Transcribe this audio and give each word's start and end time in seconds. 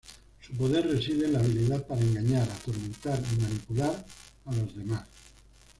Su 0.41 0.53
poder 0.53 0.87
reside 0.87 1.25
en 1.25 1.33
la 1.33 1.39
habilidad 1.41 1.85
para 1.85 2.01
engañar, 2.01 2.49
atormentar 2.49 3.21
y 3.21 3.39
manipular 3.39 4.03
a 4.45 4.51
los 4.55 4.75
demás. 4.75 5.05